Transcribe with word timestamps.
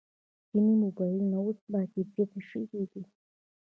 چیني 0.49 0.73
موبایلونه 0.83 1.37
اوس 1.45 1.59
باکیفیته 1.71 2.39
شوي 2.49 2.83
دي. 2.91 3.01